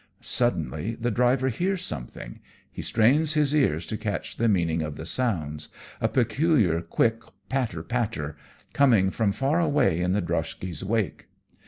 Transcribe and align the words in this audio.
Suddenly 0.19 0.95
the 0.95 1.11
driver 1.11 1.49
hears 1.49 1.83
something 1.83 2.39
he 2.71 2.81
strains 2.81 3.33
his 3.33 3.53
ears 3.53 3.85
to 3.85 3.97
catch 3.97 4.37
the 4.37 4.49
meaning 4.49 4.81
of 4.81 4.95
the 4.95 5.05
sounds 5.05 5.69
a 6.01 6.07
peculiar, 6.07 6.81
quick 6.81 7.21
patter, 7.49 7.83
patter 7.83 8.35
coming 8.73 9.11
from 9.11 9.31
far 9.31 9.59
away 9.59 10.01
in 10.01 10.13
the 10.13 10.21
droshky's 10.23 10.83
wake. 10.83 11.27